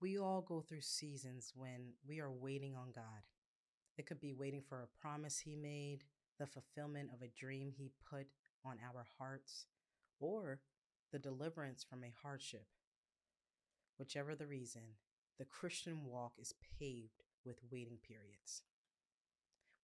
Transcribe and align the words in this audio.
We 0.00 0.16
all 0.16 0.42
go 0.42 0.60
through 0.60 0.82
seasons 0.82 1.52
when 1.56 1.94
we 2.06 2.20
are 2.20 2.30
waiting 2.30 2.76
on 2.76 2.92
God. 2.94 3.22
It 3.96 4.06
could 4.06 4.20
be 4.20 4.32
waiting 4.32 4.62
for 4.62 4.82
a 4.82 5.00
promise 5.00 5.40
He 5.40 5.56
made, 5.56 6.04
the 6.38 6.46
fulfillment 6.46 7.10
of 7.12 7.20
a 7.20 7.32
dream 7.36 7.72
He 7.76 7.90
put 8.08 8.28
on 8.64 8.76
our 8.84 9.06
hearts, 9.18 9.66
or 10.20 10.60
the 11.10 11.18
deliverance 11.18 11.82
from 11.82 12.04
a 12.04 12.14
hardship. 12.22 12.66
Whichever 13.98 14.36
the 14.36 14.46
reason, 14.46 14.82
the 15.36 15.44
Christian 15.44 16.04
walk 16.04 16.34
is 16.38 16.54
paved 16.78 17.24
with 17.44 17.58
waiting 17.70 17.98
periods. 18.06 18.62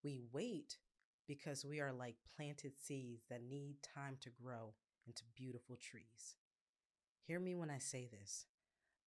We 0.04 0.20
wait 0.32 0.78
because 1.26 1.64
we 1.64 1.80
are 1.80 1.92
like 1.92 2.16
planted 2.36 2.74
seeds 2.80 3.24
that 3.30 3.42
need 3.42 3.76
time 3.82 4.18
to 4.20 4.30
grow 4.30 4.74
into 5.08 5.24
beautiful 5.34 5.76
trees. 5.76 6.36
Hear 7.26 7.40
me 7.40 7.56
when 7.56 7.70
I 7.70 7.78
say 7.78 8.06
this 8.06 8.46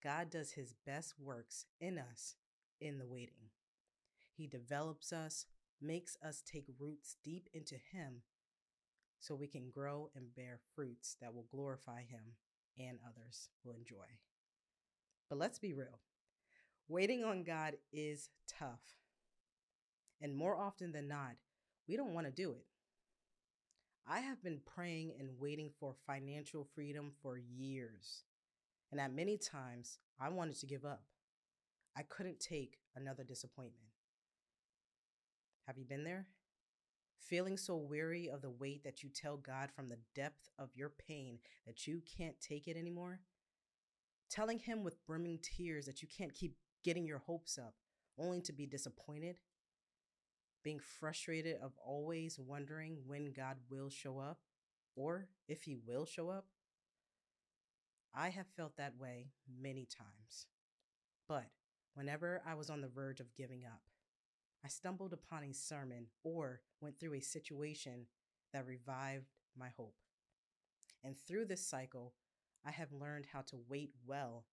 God 0.04 0.30
does 0.30 0.52
his 0.52 0.74
best 0.86 1.16
works 1.20 1.66
in 1.80 1.98
us 1.98 2.36
in 2.80 3.00
the 3.00 3.08
waiting. 3.08 3.50
He 4.38 4.46
develops 4.46 5.12
us, 5.12 5.48
makes 5.82 6.16
us 6.24 6.44
take 6.46 6.68
roots 6.80 7.16
deep 7.24 7.50
into 7.54 7.76
Him 7.76 8.22
so 9.20 9.34
we 9.34 9.48
can 9.48 9.72
grow 9.72 10.12
and 10.16 10.36
bear 10.36 10.60
fruits 10.76 11.18
that 11.22 11.34
will 11.34 11.48
glorify 11.50 12.02
Him 12.02 12.36
and 12.78 13.00
others 13.04 13.50
will 13.64 13.74
enjoy. 13.74 14.20
But 15.28 15.40
let's 15.40 15.60
be 15.60 15.74
real 15.74 16.00
waiting 16.88 17.24
on 17.24 17.44
God 17.44 17.74
is 17.92 18.30
tough. 18.48 18.80
And 20.22 20.34
more 20.34 20.56
often 20.56 20.94
than 20.94 21.08
not, 21.10 21.36
we 21.88 21.98
don't 21.98 22.14
want 22.14 22.28
to 22.28 22.32
do 22.32 22.52
it. 22.52 22.66
I 24.08 24.20
have 24.20 24.42
been 24.42 24.62
praying 24.66 25.14
and 25.20 25.38
waiting 25.38 25.72
for 25.80 25.96
financial 26.06 26.66
freedom 26.74 27.12
for 27.22 27.38
years. 27.38 28.24
And 28.92 29.02
at 29.02 29.14
many 29.14 29.38
times, 29.38 30.00
I 30.20 30.30
wanted 30.30 30.60
to 30.60 30.66
give 30.66 30.86
up. 30.86 31.04
I 31.98 32.04
couldn't 32.04 32.40
take 32.40 32.78
another 32.96 33.24
disappointment. 33.24 33.90
Have 35.66 35.78
you 35.78 35.86
been 35.86 36.04
there? 36.04 36.28
Feeling 37.20 37.58
so 37.58 37.76
weary 37.76 38.30
of 38.30 38.42
the 38.42 38.50
weight 38.50 38.84
that 38.86 39.04
you 39.04 39.10
tell 39.10 39.36
God 39.36 39.70
from 39.76 39.90
the 39.90 40.00
depth 40.16 40.50
of 40.58 40.70
your 40.76 40.94
pain 41.08 41.40
that 41.66 41.86
you 41.86 42.02
can't 42.18 42.40
take 42.40 42.68
it 42.68 42.78
anymore? 42.78 43.20
Telling 44.30 44.60
Him 44.60 44.84
with 44.84 45.06
brimming 45.06 45.40
tears 45.42 45.86
that 45.86 46.02
you 46.02 46.08
can't 46.08 46.34
keep 46.34 46.56
getting 46.84 47.06
your 47.06 47.18
hopes 47.18 47.58
up, 47.58 47.74
only 48.18 48.42
to 48.42 48.54
be 48.54 48.66
disappointed? 48.66 49.40
Being 50.64 50.80
frustrated 50.80 51.58
of 51.62 51.74
always 51.84 52.40
wondering 52.40 53.00
when 53.06 53.34
God 53.34 53.58
will 53.70 53.90
show 53.90 54.20
up 54.20 54.40
or 54.96 55.28
if 55.50 55.64
He 55.64 55.76
will 55.86 56.06
show 56.06 56.30
up? 56.30 56.46
I 58.20 58.30
have 58.30 58.48
felt 58.58 58.78
that 58.78 58.98
way 58.98 59.28
many 59.62 59.86
times. 59.86 60.48
But 61.30 61.46
whenever 61.94 62.42
I 62.48 62.56
was 62.56 62.68
on 62.72 62.82
the 62.82 62.88
verge 62.88 63.20
of 63.20 63.36
giving 63.36 63.64
up, 63.64 63.82
I 64.66 64.70
stumbled 64.70 65.14
upon 65.14 65.44
a 65.44 65.54
sermon 65.54 66.08
or 66.24 66.62
went 66.82 67.00
through 67.00 67.14
a 67.14 67.22
situation 67.22 68.08
that 68.54 68.66
revived 68.66 69.36
my 69.56 69.68
hope. 69.78 69.94
And 71.04 71.16
through 71.16 71.46
this 71.46 71.64
cycle, 71.64 72.16
I 72.66 72.72
have 72.72 72.92
learned 72.92 73.28
how 73.32 73.42
to 73.42 73.60
wait 73.70 73.92
well 74.04 74.46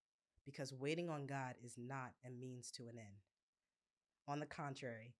because 0.44 0.74
waiting 0.74 1.08
on 1.08 1.26
God 1.26 1.54
is 1.64 1.76
not 1.78 2.12
a 2.26 2.30
means 2.30 2.70
to 2.72 2.82
an 2.82 2.98
end. 2.98 3.24
On 4.28 4.40
the 4.40 4.46
contrary, 4.46 5.14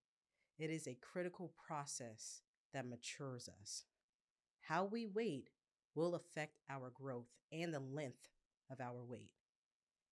it 0.59 0.69
is 0.69 0.85
a 0.85 0.99
critical 1.01 1.51
process 1.67 2.43
that 2.73 2.85
matures 2.85 3.49
us. 3.59 3.85
How 4.61 4.85
we 4.85 5.07
wait 5.07 5.49
will 5.95 6.13
affect 6.13 6.59
our 6.69 6.91
growth 6.91 7.31
and 7.51 7.73
the 7.73 7.79
length 7.79 8.27
of 8.71 8.79
our 8.79 9.03
wait. 9.07 9.31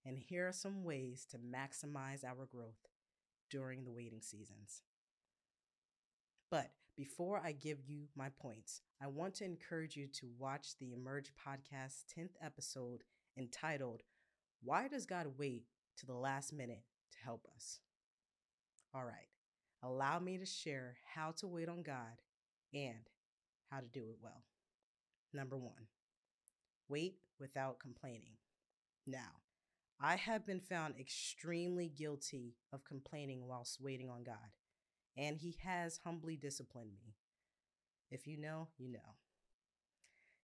And 0.06 0.18
here 0.18 0.48
are 0.48 0.54
some 0.54 0.84
ways 0.84 1.26
to 1.32 1.38
maximize 1.38 2.24
our 2.24 2.46
growth 2.46 2.88
during 3.50 3.84
the 3.84 3.92
waiting 3.92 4.22
seasons. 4.22 4.82
But 6.52 6.72
before 6.96 7.42
I 7.44 7.54
give 7.54 7.80
you 7.88 8.04
my 8.16 8.30
points, 8.30 8.82
I 9.02 9.08
want 9.08 9.36
to 9.36 9.46
encourage 9.46 9.96
you 9.96 10.08
to 10.20 10.30
watch 10.38 10.78
the 10.80 10.94
Emerge 10.94 11.32
Podcast 11.48 12.04
10th 12.18 12.36
episode 12.44 13.04
entitled, 13.38 14.04
Why 14.62 14.88
Does 14.88 15.06
God 15.06 15.28
Wait 15.38 15.64
to 15.98 16.06
the 16.06 16.14
Last 16.14 16.54
Minute 16.54 16.84
to 17.14 17.18
Help 17.24 17.48
Us? 17.56 17.80
All 18.94 19.04
right, 19.04 19.30
allow 19.82 20.20
me 20.20 20.38
to 20.38 20.46
share 20.46 20.98
how 21.16 21.32
to 21.38 21.48
wait 21.48 21.70
on 21.70 21.82
God 21.82 22.22
and 22.74 23.10
how 23.72 23.80
to 23.80 23.88
do 23.88 24.02
it 24.10 24.18
well. 24.22 24.44
Number 25.34 25.58
one, 25.58 25.88
wait 26.88 27.16
without 27.40 27.80
complaining. 27.80 28.36
Now, 29.06 29.42
I 30.00 30.16
have 30.16 30.46
been 30.46 30.62
found 30.62 30.96
extremely 30.98 31.90
guilty 31.90 32.56
of 32.72 32.86
complaining 32.86 33.48
whilst 33.48 33.82
waiting 33.82 34.10
on 34.10 34.24
God, 34.24 34.56
and 35.18 35.38
He 35.38 35.58
has 35.64 36.00
humbly 36.04 36.38
disciplined 36.38 36.92
me. 36.94 37.16
If 38.10 38.28
you 38.28 38.38
know, 38.38 38.70
you 38.78 38.90
know. 38.90 39.18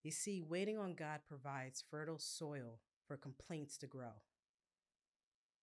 You 0.03 0.11
see, 0.11 0.41
waiting 0.41 0.77
on 0.77 0.95
God 0.95 1.21
provides 1.27 1.83
fertile 1.89 2.19
soil 2.19 2.79
for 3.07 3.17
complaints 3.17 3.77
to 3.77 3.87
grow. 3.87 4.23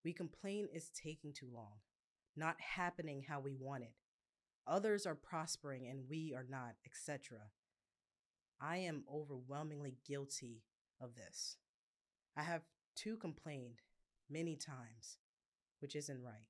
We 0.04 0.12
complain 0.12 0.68
it's 0.72 0.90
taking 0.90 1.32
too 1.32 1.48
long, 1.52 1.80
not 2.36 2.60
happening 2.60 3.24
how 3.28 3.40
we 3.40 3.54
want 3.54 3.82
it. 3.82 3.94
Others 4.66 5.06
are 5.06 5.14
prospering 5.14 5.88
and 5.88 6.08
we 6.08 6.32
are 6.34 6.46
not, 6.48 6.74
etc. 6.84 7.38
I 8.60 8.78
am 8.78 9.04
overwhelmingly 9.12 9.96
guilty 10.06 10.62
of 11.00 11.14
this. 11.14 11.56
I 12.36 12.42
have 12.42 12.62
too 12.96 13.16
complained 13.16 13.82
many 14.28 14.56
times, 14.56 15.18
which 15.80 15.94
isn't 15.94 16.22
right. 16.22 16.48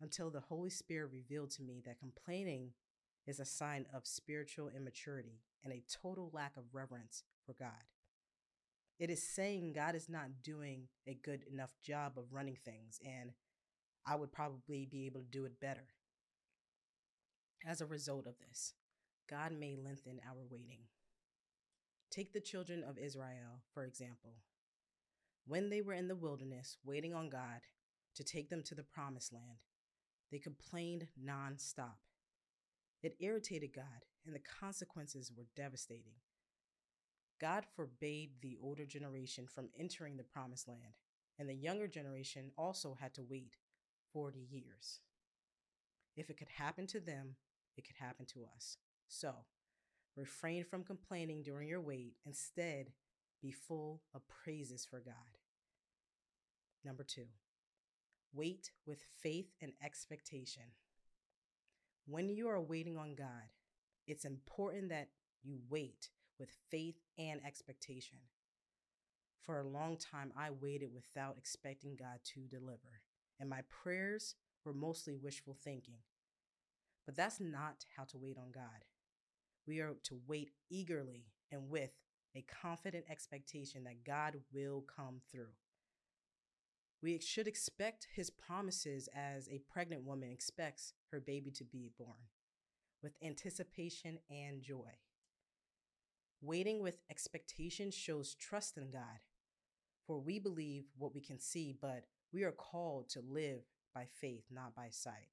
Until 0.00 0.30
the 0.30 0.40
Holy 0.40 0.70
Spirit 0.70 1.10
revealed 1.12 1.50
to 1.52 1.62
me 1.62 1.82
that 1.84 1.98
complaining 1.98 2.70
is 3.26 3.40
a 3.40 3.44
sign 3.44 3.84
of 3.92 4.06
spiritual 4.06 4.68
immaturity 4.68 5.42
and 5.64 5.72
a 5.72 5.82
total 6.02 6.30
lack 6.32 6.56
of 6.56 6.72
reverence 6.72 7.24
for 7.44 7.52
God. 7.52 7.84
It 8.98 9.10
is 9.10 9.22
saying 9.22 9.74
God 9.74 9.94
is 9.94 10.08
not 10.08 10.42
doing 10.42 10.88
a 11.06 11.14
good 11.14 11.44
enough 11.52 11.74
job 11.82 12.12
of 12.16 12.32
running 12.32 12.56
things, 12.64 12.98
and 13.04 13.32
I 14.06 14.16
would 14.16 14.32
probably 14.32 14.86
be 14.90 15.06
able 15.06 15.20
to 15.20 15.26
do 15.26 15.44
it 15.44 15.60
better. 15.60 15.88
As 17.66 17.80
a 17.80 17.86
result 17.86 18.26
of 18.26 18.38
this, 18.38 18.74
God 19.28 19.52
may 19.52 19.76
lengthen 19.76 20.20
our 20.26 20.44
waiting. 20.50 20.86
Take 22.10 22.32
the 22.32 22.40
children 22.40 22.82
of 22.82 22.98
Israel, 22.98 23.62
for 23.74 23.84
example. 23.84 24.32
When 25.48 25.70
they 25.70 25.80
were 25.80 25.94
in 25.94 26.08
the 26.08 26.14
wilderness 26.14 26.76
waiting 26.84 27.14
on 27.14 27.30
God 27.30 27.62
to 28.16 28.22
take 28.22 28.50
them 28.50 28.62
to 28.64 28.74
the 28.74 28.82
promised 28.82 29.32
land, 29.32 29.64
they 30.30 30.38
complained 30.38 31.08
nonstop. 31.18 31.96
It 33.02 33.16
irritated 33.18 33.72
God, 33.74 34.04
and 34.26 34.34
the 34.34 34.42
consequences 34.60 35.32
were 35.34 35.46
devastating. 35.56 36.16
God 37.40 37.64
forbade 37.74 38.32
the 38.42 38.58
older 38.62 38.84
generation 38.84 39.46
from 39.46 39.70
entering 39.78 40.18
the 40.18 40.22
promised 40.22 40.68
land, 40.68 40.98
and 41.38 41.48
the 41.48 41.54
younger 41.54 41.88
generation 41.88 42.50
also 42.58 42.98
had 43.00 43.14
to 43.14 43.22
wait 43.22 43.56
40 44.12 44.38
years. 44.50 45.00
If 46.14 46.28
it 46.28 46.36
could 46.36 46.48
happen 46.58 46.86
to 46.88 47.00
them, 47.00 47.36
it 47.78 47.86
could 47.86 47.96
happen 47.96 48.26
to 48.34 48.40
us. 48.54 48.76
So, 49.06 49.32
refrain 50.14 50.64
from 50.64 50.84
complaining 50.84 51.42
during 51.42 51.68
your 51.68 51.80
wait. 51.80 52.16
Instead, 52.26 52.92
be 53.40 53.50
full 53.50 54.02
of 54.14 54.28
praises 54.28 54.84
for 54.84 55.00
God. 55.00 55.37
Number 56.84 57.04
two, 57.04 57.26
wait 58.32 58.70
with 58.86 59.04
faith 59.22 59.52
and 59.60 59.72
expectation. 59.82 60.62
When 62.06 62.28
you 62.28 62.48
are 62.48 62.60
waiting 62.60 62.96
on 62.96 63.14
God, 63.14 63.52
it's 64.06 64.24
important 64.24 64.88
that 64.90 65.08
you 65.42 65.58
wait 65.68 66.08
with 66.38 66.50
faith 66.70 66.96
and 67.18 67.40
expectation. 67.44 68.18
For 69.42 69.60
a 69.60 69.66
long 69.66 69.96
time, 69.96 70.32
I 70.36 70.50
waited 70.50 70.90
without 70.94 71.36
expecting 71.36 71.96
God 71.96 72.20
to 72.34 72.40
deliver, 72.40 73.02
and 73.40 73.48
my 73.48 73.62
prayers 73.68 74.34
were 74.64 74.72
mostly 74.72 75.14
wishful 75.14 75.56
thinking. 75.62 75.98
But 77.06 77.16
that's 77.16 77.40
not 77.40 77.86
how 77.96 78.04
to 78.04 78.18
wait 78.18 78.36
on 78.36 78.50
God. 78.52 78.84
We 79.66 79.80
are 79.80 79.94
to 80.04 80.20
wait 80.26 80.50
eagerly 80.70 81.26
and 81.50 81.70
with 81.70 81.92
a 82.34 82.44
confident 82.62 83.06
expectation 83.10 83.84
that 83.84 84.04
God 84.04 84.36
will 84.52 84.84
come 84.94 85.20
through. 85.32 85.54
We 87.00 87.20
should 87.20 87.46
expect 87.46 88.08
his 88.12 88.28
promises 88.28 89.08
as 89.14 89.48
a 89.48 89.60
pregnant 89.72 90.02
woman 90.02 90.30
expects 90.32 90.94
her 91.12 91.20
baby 91.20 91.52
to 91.52 91.64
be 91.64 91.92
born, 91.96 92.26
with 93.02 93.12
anticipation 93.22 94.18
and 94.28 94.60
joy. 94.62 94.98
Waiting 96.40 96.82
with 96.82 97.02
expectation 97.08 97.92
shows 97.92 98.34
trust 98.34 98.76
in 98.76 98.90
God, 98.90 99.20
for 100.06 100.18
we 100.18 100.40
believe 100.40 100.86
what 100.96 101.14
we 101.14 101.20
can 101.20 101.38
see, 101.38 101.72
but 101.80 102.06
we 102.32 102.42
are 102.42 102.52
called 102.52 103.08
to 103.10 103.20
live 103.20 103.62
by 103.94 104.06
faith, 104.20 104.44
not 104.50 104.74
by 104.74 104.88
sight. 104.90 105.28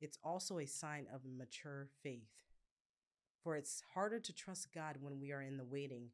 It's 0.00 0.18
also 0.22 0.58
a 0.58 0.66
sign 0.66 1.06
of 1.12 1.22
mature 1.24 1.88
faith, 2.02 2.44
for 3.42 3.56
it's 3.56 3.82
harder 3.94 4.20
to 4.20 4.32
trust 4.34 4.74
God 4.74 4.96
when 5.00 5.18
we 5.18 5.32
are 5.32 5.40
in 5.40 5.56
the 5.56 5.64
waiting 5.64 6.10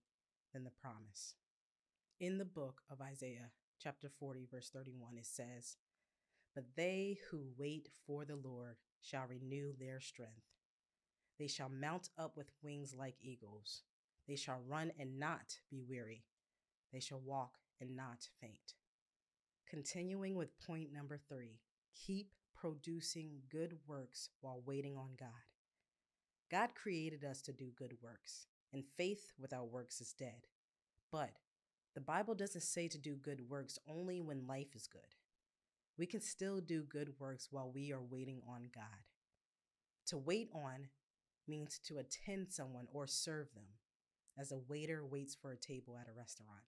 than 0.53 0.63
the 0.63 0.71
promise. 0.71 1.35
In 2.21 2.39
the 2.39 2.45
book 2.45 2.83
of 2.89 3.01
Isaiah, 3.01 3.51
chapter 3.83 4.09
40, 4.09 4.47
verse 4.51 4.71
31, 4.71 5.17
it 5.19 5.27
says, 5.27 5.77
But 6.55 6.65
they 6.77 7.19
who 7.31 7.47
wait 7.59 7.89
for 8.07 8.25
the 8.25 8.37
Lord 8.37 8.77
shall 9.01 9.25
renew 9.29 9.73
their 9.73 10.01
strength. 10.01 10.53
They 11.39 11.49
shall 11.49 11.69
mount 11.69 12.11
up 12.17 12.37
with 12.37 12.53
wings 12.63 12.95
like 12.97 13.17
eagles. 13.21 13.83
They 14.29 14.37
shall 14.37 14.61
run 14.69 14.93
and 14.99 15.19
not 15.19 15.59
be 15.71 15.83
weary. 15.83 16.25
They 16.93 17.01
shall 17.01 17.21
walk 17.21 17.59
and 17.81 17.97
not 17.97 18.29
faint. 18.41 18.75
Continuing 19.69 20.37
with 20.37 20.61
point 20.61 20.93
number 20.93 21.19
three 21.29 21.59
keep 21.95 22.33
producing 22.55 23.41
good 23.51 23.75
works 23.87 24.31
while 24.41 24.63
waiting 24.65 24.97
on 24.97 25.11
God. 25.19 25.29
God 26.51 26.71
created 26.75 27.25
us 27.25 27.43
to 27.43 27.53
do 27.53 27.71
good 27.77 27.95
works, 28.03 28.47
and 28.73 28.85
faith 28.97 29.33
without 29.41 29.71
works 29.71 30.01
is 30.01 30.13
dead. 30.13 30.47
But 31.11 31.33
the 31.95 32.01
Bible 32.01 32.35
doesn't 32.35 32.63
say 32.63 32.89
to 32.89 32.99
do 32.99 33.15
good 33.15 33.49
works 33.49 33.79
only 33.89 34.21
when 34.21 34.47
life 34.47 34.75
is 34.75 34.87
good. 34.87 35.15
We 35.99 36.07
can 36.07 36.21
still 36.21 36.61
do 36.61 36.83
good 36.83 37.13
works 37.19 37.49
while 37.51 37.71
we 37.71 37.93
are 37.93 38.01
waiting 38.01 38.41
on 38.49 38.71
God. 38.75 39.07
To 40.07 40.19
wait 40.19 40.49
on 40.55 40.89
means 41.47 41.79
to 41.87 41.99
attend 41.99 42.51
someone 42.51 42.87
or 42.93 43.07
serve 43.07 43.53
them, 43.55 43.65
as 44.39 44.53
a 44.53 44.59
waiter 44.69 45.05
waits 45.05 45.35
for 45.35 45.53
a 45.53 45.57
table 45.57 45.97
at 46.01 46.09
a 46.09 46.17
restaurant. 46.17 46.63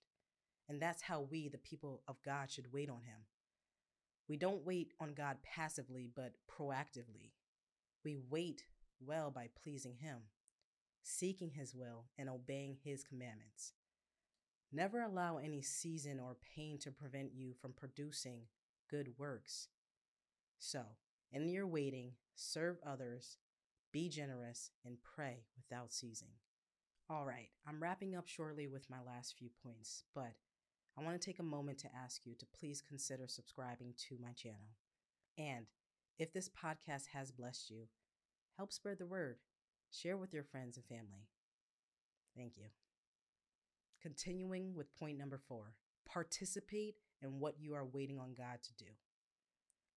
And 0.69 0.81
that's 0.81 1.03
how 1.03 1.23
we, 1.23 1.49
the 1.49 1.59
people 1.59 2.03
of 2.07 2.23
God, 2.23 2.51
should 2.51 2.73
wait 2.73 2.91
on 2.91 3.03
Him. 3.03 3.21
We 4.29 4.37
don't 4.37 4.65
wait 4.65 4.93
on 5.01 5.15
God 5.15 5.39
passively, 5.43 6.09
but 6.15 6.35
proactively. 6.51 7.33
We 8.05 8.17
wait 8.31 8.65
well 9.01 9.31
by 9.31 9.49
pleasing 9.63 9.97
Him, 10.01 10.19
seeking 11.03 11.51
His 11.51 11.75
will, 11.75 12.05
and 12.19 12.29
obeying 12.29 12.77
His 12.83 13.05
commandments. 13.05 13.73
Never 14.73 15.03
allow 15.03 15.39
any 15.39 15.63
season 15.63 16.19
or 16.19 16.37
pain 16.57 16.79
to 16.79 16.91
prevent 16.91 17.33
you 17.35 17.53
from 17.53 17.73
producing 17.73 18.43
good 18.91 19.11
works. 19.19 19.69
So, 20.59 20.83
in 21.33 21.49
your 21.49 21.67
waiting, 21.67 22.13
serve 22.35 22.79
others, 22.87 23.39
be 23.93 24.09
generous, 24.09 24.71
and 24.85 24.97
pray 25.03 25.45
without 25.57 25.93
ceasing. 25.93 26.35
All 27.11 27.25
right, 27.25 27.51
I'm 27.67 27.83
wrapping 27.83 28.15
up 28.15 28.27
shortly 28.27 28.67
with 28.67 28.89
my 28.91 28.97
last 29.07 29.37
few 29.37 29.51
points, 29.63 30.05
but 30.15 30.33
I 30.99 31.03
want 31.03 31.21
to 31.21 31.25
take 31.25 31.39
a 31.39 31.45
moment 31.45 31.79
to 31.79 31.95
ask 31.95 32.25
you 32.25 32.35
to 32.37 32.47
please 32.59 32.81
consider 32.81 33.27
subscribing 33.27 33.95
to 34.09 34.17
my 34.23 34.33
channel. 34.33 34.77
And 35.37 35.67
if 36.19 36.33
this 36.33 36.49
podcast 36.49 37.09
has 37.13 37.31
blessed 37.33 37.71
you, 37.71 37.89
help 38.57 38.73
spread 38.73 38.99
the 38.99 39.07
word. 39.07 39.37
Share 39.91 40.17
with 40.17 40.33
your 40.33 40.45
friends 40.45 40.77
and 40.77 40.87
family. 40.87 41.29
Thank 42.37 42.57
you. 42.57 42.84
Continuing 44.05 44.75
with 44.75 44.95
point 44.99 45.17
number 45.17 45.41
four 45.49 45.73
participate 46.05 46.97
in 47.23 47.41
what 47.41 47.55
you 47.59 47.73
are 47.75 47.87
waiting 47.87 48.19
on 48.19 48.35
God 48.37 48.59
to 48.63 48.75
do. 48.75 48.91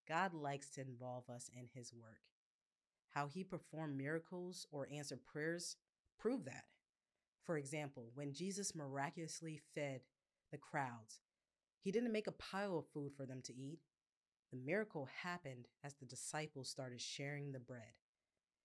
God 0.08 0.34
likes 0.34 0.70
to 0.72 0.82
involve 0.82 1.30
us 1.30 1.50
in 1.54 1.68
His 1.74 1.94
work. 1.94 2.22
How 3.10 3.28
He 3.28 3.44
performed 3.44 3.98
miracles 3.98 4.66
or 4.72 4.88
answered 4.90 5.26
prayers 5.26 5.76
prove 6.18 6.46
that. 6.46 6.64
For 7.44 7.58
example, 7.58 8.12
when 8.16 8.32
Jesus 8.32 8.74
miraculously 8.74 9.60
fed 9.76 10.00
the 10.54 10.58
crowds. 10.58 11.20
He 11.82 11.92
didn't 11.92 12.14
make 12.14 12.28
a 12.28 12.32
pile 12.32 12.78
of 12.78 12.88
food 12.94 13.12
for 13.14 13.26
them 13.26 13.42
to 13.44 13.54
eat. 13.54 13.80
The 14.54 14.58
miracle 14.58 15.10
happened 15.22 15.68
as 15.84 15.96
the 15.96 16.06
disciples 16.06 16.70
started 16.70 17.02
sharing 17.02 17.52
the 17.52 17.60
bread. 17.60 18.00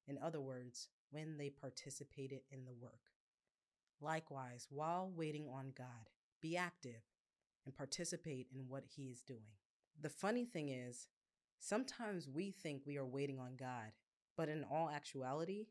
In 0.07 0.19
other 0.23 0.41
words, 0.41 0.87
when 1.11 1.37
they 1.37 1.51
participated 1.51 2.43
in 2.53 2.65
the 2.65 2.73
work. 2.73 3.12
Likewise, 4.03 4.67
while 4.69 5.13
waiting 5.15 5.47
on 5.49 5.73
God, 5.79 6.11
be 6.41 6.57
active 6.57 7.03
and 7.65 7.77
participate 7.77 8.49
in 8.53 8.69
what 8.69 8.83
He 8.97 9.05
is 9.05 9.23
doing. 9.23 9.55
The 10.01 10.09
funny 10.09 10.45
thing 10.45 10.71
is, 10.71 11.07
sometimes 11.61 12.29
we 12.29 12.51
think 12.51 12.83
we 12.85 12.97
are 12.97 13.07
waiting 13.07 13.39
on 13.39 13.55
God, 13.57 13.93
but 14.37 14.49
in 14.49 14.65
all 14.65 14.91
actuality, 14.91 15.67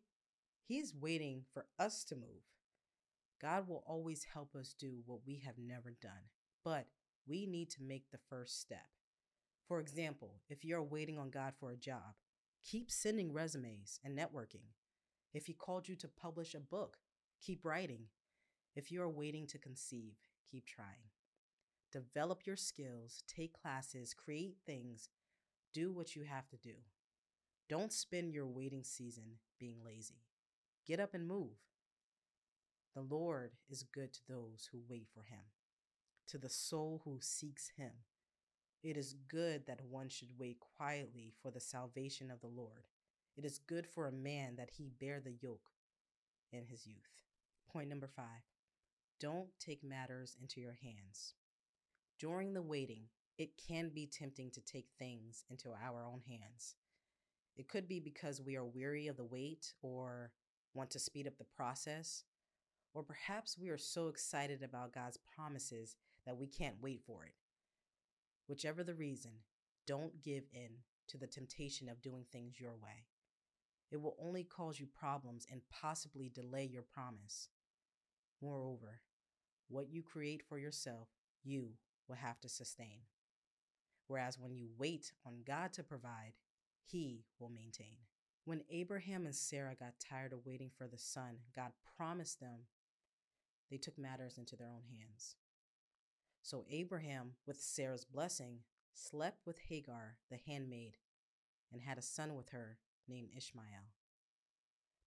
He's 0.63 0.95
waiting 0.95 1.43
for 1.53 1.65
us 1.77 2.05
to 2.05 2.15
move. 2.15 2.45
God 3.41 3.67
will 3.67 3.83
always 3.85 4.27
help 4.33 4.55
us 4.55 4.73
do 4.79 5.01
what 5.05 5.27
we 5.27 5.43
have 5.45 5.57
never 5.57 5.93
done, 6.01 6.29
but 6.63 6.85
we 7.27 7.45
need 7.45 7.69
to 7.71 7.83
make 7.83 8.11
the 8.11 8.19
first 8.29 8.61
step. 8.61 8.87
For 9.67 9.81
example, 9.81 10.35
if 10.47 10.63
you're 10.63 10.81
waiting 10.83 11.19
on 11.19 11.31
God 11.31 11.53
for 11.59 11.71
a 11.71 11.75
job, 11.77 12.15
keep 12.63 12.89
sending 12.89 13.33
resumes 13.33 13.99
and 14.05 14.17
networking. 14.17 14.69
If 15.33 15.47
He 15.47 15.53
called 15.53 15.89
you 15.89 15.95
to 15.97 16.07
publish 16.07 16.53
a 16.53 16.59
book, 16.59 16.97
keep 17.41 17.65
writing. 17.65 18.05
If 18.75 18.91
you 18.91 19.01
are 19.01 19.09
waiting 19.09 19.47
to 19.47 19.57
conceive, 19.57 20.15
keep 20.49 20.65
trying. 20.65 21.09
Develop 21.91 22.45
your 22.45 22.55
skills, 22.55 23.23
take 23.27 23.53
classes, 23.53 24.13
create 24.13 24.55
things, 24.65 25.09
do 25.73 25.91
what 25.91 26.15
you 26.15 26.23
have 26.23 26.47
to 26.49 26.57
do. 26.57 26.75
Don't 27.67 27.91
spend 27.91 28.33
your 28.33 28.47
waiting 28.47 28.83
season 28.83 29.39
being 29.59 29.77
lazy. 29.85 30.23
Get 30.87 31.01
up 31.01 31.13
and 31.13 31.27
move. 31.27 31.57
The 32.95 33.01
Lord 33.01 33.51
is 33.69 33.83
good 33.83 34.13
to 34.13 34.21
those 34.27 34.69
who 34.71 34.79
wait 34.89 35.07
for 35.13 35.23
him, 35.23 35.43
to 36.27 36.37
the 36.37 36.49
soul 36.49 37.01
who 37.03 37.17
seeks 37.19 37.71
him. 37.77 37.91
It 38.83 38.97
is 38.97 39.15
good 39.27 39.67
that 39.67 39.81
one 39.89 40.09
should 40.09 40.39
wait 40.39 40.59
quietly 40.77 41.33
for 41.41 41.51
the 41.51 41.59
salvation 41.59 42.31
of 42.31 42.39
the 42.39 42.47
Lord. 42.47 42.87
It 43.37 43.45
is 43.45 43.59
good 43.59 43.85
for 43.85 44.07
a 44.07 44.11
man 44.11 44.55
that 44.57 44.71
he 44.77 44.91
bear 44.99 45.19
the 45.19 45.35
yoke 45.41 45.71
in 46.51 46.65
his 46.65 46.87
youth. 46.87 47.23
Point 47.71 47.89
number 47.89 48.07
five 48.07 48.43
don't 49.21 49.47
take 49.59 49.83
matters 49.83 50.35
into 50.41 50.59
your 50.59 50.77
hands. 50.83 51.35
During 52.19 52.53
the 52.53 52.61
waiting, 52.61 53.03
it 53.37 53.51
can 53.67 53.89
be 53.93 54.07
tempting 54.07 54.51
to 54.51 54.61
take 54.61 54.87
things 54.99 55.45
into 55.49 55.69
our 55.69 56.03
own 56.03 56.21
hands. 56.27 56.75
It 57.55 57.69
could 57.69 57.87
be 57.87 57.99
because 57.99 58.41
we 58.41 58.57
are 58.57 58.65
weary 58.65 59.07
of 59.07 59.17
the 59.17 59.23
wait 59.23 59.73
or 59.81 60.31
want 60.73 60.89
to 60.91 60.99
speed 60.99 61.27
up 61.27 61.37
the 61.37 61.45
process 61.55 62.23
or 62.93 63.03
perhaps 63.03 63.57
we 63.57 63.69
are 63.69 63.77
so 63.77 64.07
excited 64.07 64.63
about 64.63 64.93
God's 64.93 65.17
promises 65.33 65.95
that 66.25 66.37
we 66.37 66.47
can't 66.47 66.81
wait 66.81 67.01
for 67.05 67.23
it. 67.23 67.33
Whichever 68.47 68.83
the 68.83 68.95
reason, 68.95 69.31
don't 69.87 70.21
give 70.21 70.43
in 70.53 70.69
to 71.07 71.17
the 71.17 71.27
temptation 71.27 71.87
of 71.87 72.01
doing 72.01 72.25
things 72.31 72.59
your 72.59 72.73
way. 72.73 73.05
It 73.91 74.01
will 74.01 74.15
only 74.21 74.43
cause 74.43 74.79
you 74.79 74.87
problems 74.87 75.45
and 75.49 75.61
possibly 75.69 76.29
delay 76.29 76.65
your 76.65 76.83
promise. 76.83 77.49
Moreover, 78.41 79.01
what 79.71 79.91
you 79.91 80.03
create 80.03 80.43
for 80.47 80.57
yourself, 80.57 81.07
you 81.43 81.71
will 82.07 82.15
have 82.15 82.39
to 82.41 82.49
sustain. 82.49 83.01
Whereas 84.07 84.37
when 84.37 84.55
you 84.55 84.67
wait 84.77 85.13
on 85.25 85.43
God 85.45 85.73
to 85.73 85.83
provide, 85.83 86.33
He 86.85 87.23
will 87.39 87.49
maintain. 87.49 87.97
When 88.43 88.63
Abraham 88.69 89.25
and 89.25 89.35
Sarah 89.35 89.75
got 89.79 89.93
tired 89.99 90.33
of 90.33 90.45
waiting 90.45 90.71
for 90.75 90.87
the 90.87 90.97
son 90.97 91.37
God 91.55 91.71
promised 91.97 92.39
them 92.39 92.65
they 93.69 93.77
took 93.77 93.97
matters 93.97 94.37
into 94.37 94.57
their 94.57 94.67
own 94.67 94.83
hands. 94.97 95.37
So 96.41 96.65
Abraham, 96.69 97.31
with 97.47 97.61
Sarah's 97.61 98.03
blessing, 98.03 98.59
slept 98.93 99.45
with 99.45 99.59
Hagar, 99.69 100.17
the 100.29 100.39
handmaid, 100.45 100.97
and 101.71 101.81
had 101.81 101.97
a 101.97 102.01
son 102.01 102.35
with 102.35 102.49
her 102.49 102.79
named 103.07 103.29
Ishmael. 103.35 103.93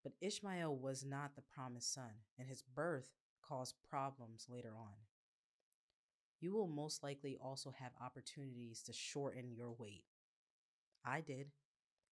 But 0.02 0.14
Ishmael 0.20 0.76
was 0.76 1.04
not 1.04 1.34
the 1.34 1.42
promised 1.42 1.92
son, 1.92 2.22
and 2.38 2.48
his 2.48 2.62
birth 2.62 3.10
caused 3.48 3.76
problems 3.88 4.46
later 4.48 4.72
on. 4.76 4.94
You 6.40 6.52
will 6.52 6.68
most 6.68 7.02
likely 7.02 7.36
also 7.40 7.72
have 7.78 7.92
opportunities 8.04 8.82
to 8.82 8.92
shorten 8.92 9.52
your 9.52 9.74
wait. 9.78 10.04
I 11.04 11.20
did, 11.20 11.48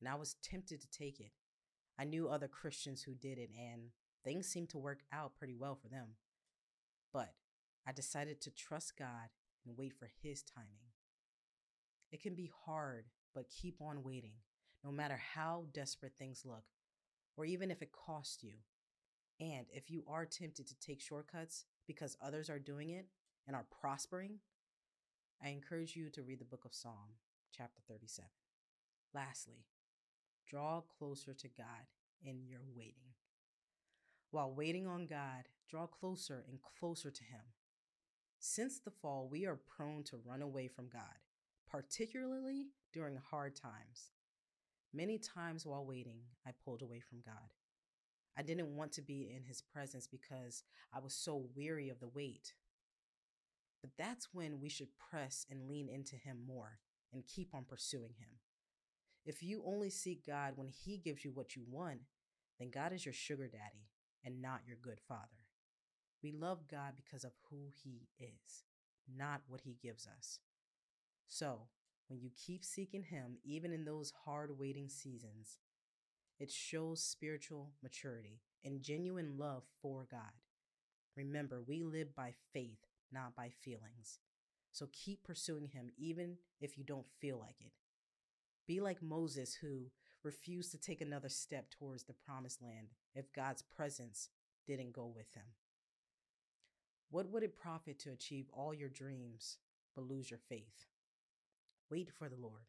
and 0.01 0.09
I 0.09 0.15
was 0.15 0.37
tempted 0.43 0.81
to 0.81 0.91
take 0.91 1.21
it. 1.21 1.33
I 1.99 2.05
knew 2.05 2.29
other 2.29 2.49
Christians 2.49 3.03
who 3.03 3.15
did 3.15 3.39
it, 3.39 3.51
and 3.59 3.91
things 4.25 4.47
seemed 4.47 4.71
to 4.71 4.79
work 4.79 5.01
out 5.13 5.37
pretty 5.37 5.55
well 5.55 5.75
for 5.75 5.89
them. 5.89 6.17
But 7.13 7.35
I 7.87 7.93
decided 7.93 8.41
to 8.43 8.51
trust 8.51 8.97
God 8.99 9.29
and 9.67 9.77
wait 9.77 9.93
for 9.99 10.09
His 10.23 10.43
timing. 10.43 10.93
It 12.11 12.23
can 12.23 12.35
be 12.35 12.51
hard, 12.65 13.07
but 13.35 13.51
keep 13.51 13.81
on 13.81 14.03
waiting, 14.03 14.37
no 14.85 14.91
matter 14.91 15.21
how 15.35 15.67
desperate 15.73 16.13
things 16.19 16.43
look, 16.45 16.65
or 17.37 17.45
even 17.45 17.71
if 17.71 17.83
it 17.83 17.93
costs 17.93 18.43
you. 18.43 18.55
And 19.43 19.67
if 19.73 19.91
you 19.91 20.05
are 20.07 20.25
tempted 20.25 20.69
to 20.69 20.79
take 20.79 21.01
shortcuts 21.01 21.65
because 21.89 22.17
others 22.23 22.49
are 22.49 22.61
doing 22.61 22.91
it 22.91 23.07
and 23.49 23.57
are 23.57 23.67
prospering, 23.81 24.39
I 25.45 25.49
encourage 25.49 25.97
you 25.97 26.11
to 26.11 26.23
read 26.23 26.39
the 26.39 26.45
book 26.45 26.65
of 26.65 26.73
Psalm, 26.73 27.19
chapter 27.51 27.81
37. 27.89 28.29
Lastly, 29.13 29.67
draw 30.47 30.83
closer 30.97 31.35
to 31.35 31.49
God 31.49 31.89
in 32.25 32.47
your 32.47 32.61
waiting. 32.77 33.17
While 34.31 34.55
waiting 34.55 34.87
on 34.87 35.07
God, 35.07 35.49
draw 35.69 35.89
closer 35.89 36.45
and 36.49 36.61
closer 36.79 37.11
to 37.11 37.25
Him. 37.25 37.43
Since 38.39 38.79
the 38.79 38.93
fall, 38.93 39.29
we 39.29 39.45
are 39.45 39.59
prone 39.77 40.05
to 40.05 40.21
run 40.25 40.43
away 40.43 40.69
from 40.69 40.89
God, 40.89 41.19
particularly 41.69 42.69
during 42.93 43.17
hard 43.17 43.57
times. 43.57 44.13
Many 44.95 45.19
times 45.19 45.67
while 45.67 45.85
waiting, 45.85 46.21
I 46.47 46.51
pulled 46.65 46.83
away 46.83 47.01
from 47.01 47.19
God. 47.27 47.51
I 48.37 48.43
didn't 48.43 48.75
want 48.75 48.93
to 48.93 49.03
be 49.03 49.33
in 49.35 49.45
His 49.45 49.61
presence 49.61 50.07
because 50.07 50.63
I 50.95 51.01
was 51.01 51.15
so 51.15 51.47
weary 51.55 51.89
of 51.89 52.01
the 52.01 52.09
wait. 52.09 52.55
But 53.83 53.91
that's 53.99 54.29
when 54.33 54.61
we 54.61 54.69
should 54.69 54.97
press 55.11 55.47
and 55.51 55.69
lean 55.69 55.89
into 55.89 56.17
Him 56.17 56.39
more 56.47 56.79
and 57.13 57.27
keep 57.27 57.55
on 57.55 57.65
pursuing 57.65 58.15
Him. 58.19 58.39
If 59.25 59.43
you 59.43 59.63
only 59.67 59.91
seek 59.91 60.27
God 60.27 60.53
when 60.57 60.69
He 60.69 60.97
gives 60.97 61.25
you 61.25 61.31
what 61.33 61.55
you 61.55 61.63
want, 61.69 62.01
then 62.59 62.71
God 62.71 62.93
is 62.93 63.05
your 63.05 63.13
sugar 63.13 63.49
daddy 63.49 63.89
and 64.25 64.41
not 64.41 64.61
your 64.67 64.77
good 64.81 65.01
father. 65.07 65.29
We 66.23 66.33
love 66.33 66.69
God 66.69 66.93
because 66.97 67.25
of 67.25 67.33
who 67.51 67.69
He 67.83 68.09
is, 68.19 68.65
not 69.15 69.43
what 69.49 69.63
He 69.63 69.77
gives 69.83 70.07
us. 70.07 70.39
So, 71.29 71.63
when 72.09 72.21
you 72.21 72.31
keep 72.37 72.65
seeking 72.65 73.03
Him, 73.03 73.39
even 73.45 73.73
in 73.73 73.85
those 73.85 74.13
hard 74.25 74.59
waiting 74.59 74.89
seasons, 74.89 75.59
it 76.39 76.51
shows 76.51 77.03
spiritual 77.03 77.71
maturity 77.83 78.41
and 78.65 78.83
genuine 78.83 79.37
love 79.39 79.65
for 79.81 80.07
God. 80.11 80.21
Remember, 81.17 81.63
we 81.63 81.83
live 81.83 82.15
by 82.15 82.33
faith, 82.53 82.87
not 83.13 83.37
by 83.37 83.51
feelings. 83.51 84.19
So 84.73 84.89
keep 84.93 85.25
pursuing 85.25 85.69
Him 85.69 85.91
even 85.99 86.39
if 86.61 86.79
you 86.79 86.85
don't 86.85 87.07
feel 87.21 87.39
like 87.39 87.61
it. 87.61 87.73
Be 88.67 88.81
like 88.81 89.03
Moses, 89.03 89.55
who 89.55 89.91
refused 90.23 90.71
to 90.71 90.79
take 90.79 91.01
another 91.01 91.29
step 91.29 91.71
towards 91.71 92.05
the 92.05 92.13
promised 92.13 92.63
land 92.63 92.89
if 93.15 93.33
God's 93.33 93.63
presence 93.63 94.29
didn't 94.67 94.93
go 94.93 95.07
with 95.07 95.33
him. 95.35 95.43
What 97.11 97.29
would 97.31 97.43
it 97.43 97.57
profit 97.57 97.99
to 98.01 98.13
achieve 98.13 98.47
all 98.53 98.73
your 98.73 98.89
dreams 98.89 99.59
but 99.95 100.09
lose 100.09 100.31
your 100.31 100.41
faith? 100.49 100.87
Wait 101.91 102.11
for 102.11 102.29
the 102.29 102.37
Lord. 102.37 102.63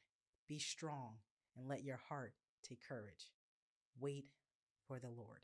Be 0.50 0.60
strong 0.60 1.14
and 1.58 1.68
let 1.68 1.84
your 1.84 2.00
heart 2.10 2.34
take 2.68 2.82
courage. 2.86 3.32
Wait 4.00 4.26
for 4.88 5.00
the 5.00 5.10
Lord. 5.10 5.42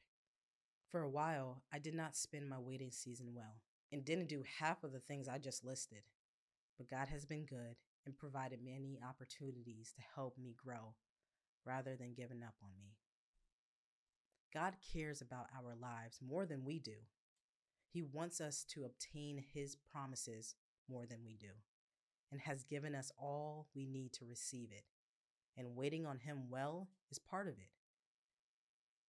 For 0.91 1.01
a 1.01 1.09
while, 1.09 1.63
I 1.71 1.79
did 1.79 1.93
not 1.93 2.15
spend 2.15 2.49
my 2.49 2.57
waiting 2.59 2.91
season 2.91 3.33
well 3.35 3.61
and 3.91 4.03
didn't 4.03 4.29
do 4.29 4.43
half 4.59 4.83
of 4.83 4.91
the 4.91 4.99
things 4.99 5.27
I 5.27 5.37
just 5.37 5.63
listed. 5.63 6.03
But 6.77 6.89
God 6.89 7.07
has 7.09 7.25
been 7.25 7.45
good 7.45 7.75
and 8.05 8.17
provided 8.17 8.59
many 8.63 8.99
opportunities 9.07 9.93
to 9.95 10.01
help 10.15 10.37
me 10.37 10.55
grow 10.55 10.95
rather 11.65 11.95
than 11.95 12.13
giving 12.13 12.41
up 12.41 12.55
on 12.63 12.71
me. 12.79 12.95
God 14.53 14.75
cares 14.93 15.21
about 15.21 15.47
our 15.55 15.75
lives 15.75 16.19
more 16.27 16.45
than 16.45 16.65
we 16.65 16.79
do. 16.79 17.05
He 17.91 18.01
wants 18.01 18.41
us 18.41 18.65
to 18.69 18.85
obtain 18.85 19.43
His 19.53 19.75
promises 19.75 20.55
more 20.89 21.05
than 21.05 21.19
we 21.23 21.35
do 21.35 21.51
and 22.31 22.41
has 22.41 22.63
given 22.63 22.95
us 22.95 23.11
all 23.17 23.67
we 23.75 23.85
need 23.85 24.13
to 24.13 24.25
receive 24.25 24.69
it. 24.71 24.85
And 25.57 25.75
waiting 25.75 26.05
on 26.05 26.19
Him 26.19 26.49
well 26.49 26.87
is 27.11 27.19
part 27.19 27.47
of 27.47 27.53
it. 27.53 27.69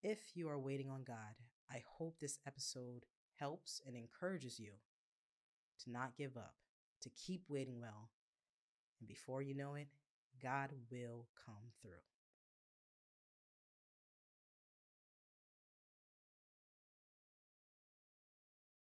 If 0.02 0.34
you 0.34 0.48
are 0.48 0.58
waiting 0.58 0.88
on 0.88 1.02
God, 1.02 1.36
I 1.70 1.82
hope 1.86 2.18
this 2.18 2.38
episode 2.46 3.04
helps 3.38 3.82
and 3.86 3.94
encourages 3.94 4.58
you 4.58 4.72
to 5.84 5.90
not 5.90 6.16
give 6.16 6.38
up, 6.38 6.54
to 7.02 7.10
keep 7.10 7.42
waiting 7.50 7.78
well. 7.78 8.08
And 8.98 9.06
before 9.06 9.42
you 9.42 9.54
know 9.54 9.74
it, 9.74 9.88
God 10.42 10.70
will 10.90 11.26
come 11.44 11.72
through. 11.82 12.00